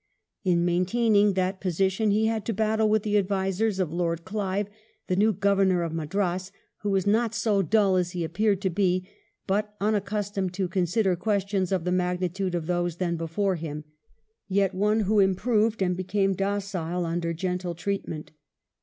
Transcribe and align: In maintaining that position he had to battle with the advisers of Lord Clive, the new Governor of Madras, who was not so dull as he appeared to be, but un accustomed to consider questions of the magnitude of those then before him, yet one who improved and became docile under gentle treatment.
In 0.43 0.65
maintaining 0.65 1.33
that 1.33 1.61
position 1.61 2.09
he 2.09 2.25
had 2.25 2.43
to 2.45 2.53
battle 2.55 2.89
with 2.89 3.03
the 3.03 3.19
advisers 3.19 3.77
of 3.77 3.93
Lord 3.93 4.25
Clive, 4.25 4.67
the 5.05 5.15
new 5.15 5.31
Governor 5.31 5.83
of 5.83 5.93
Madras, 5.93 6.51
who 6.77 6.89
was 6.89 7.05
not 7.05 7.35
so 7.35 7.61
dull 7.61 7.97
as 7.97 8.09
he 8.13 8.23
appeared 8.23 8.61
to 8.61 8.71
be, 8.71 9.07
but 9.45 9.75
un 9.79 9.93
accustomed 9.93 10.55
to 10.55 10.67
consider 10.67 11.15
questions 11.15 11.71
of 11.71 11.83
the 11.83 11.91
magnitude 11.91 12.55
of 12.55 12.65
those 12.65 12.95
then 12.95 13.15
before 13.15 13.57
him, 13.57 13.83
yet 14.47 14.73
one 14.73 15.01
who 15.01 15.19
improved 15.19 15.83
and 15.83 15.95
became 15.95 16.33
docile 16.33 17.05
under 17.05 17.31
gentle 17.31 17.75
treatment. 17.75 18.31